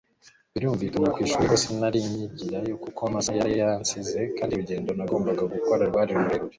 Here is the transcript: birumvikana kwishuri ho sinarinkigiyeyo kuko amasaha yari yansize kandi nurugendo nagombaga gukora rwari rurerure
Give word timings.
birumvikana 0.53 1.13
kwishuri 1.15 1.45
ho 1.51 1.55
sinarinkigiyeyo 1.63 2.75
kuko 2.83 2.99
amasaha 3.09 3.37
yari 3.41 3.53
yansize 3.61 4.19
kandi 4.37 4.51
nurugendo 4.53 4.91
nagombaga 4.93 5.43
gukora 5.53 5.81
rwari 5.89 6.11
rurerure 6.17 6.47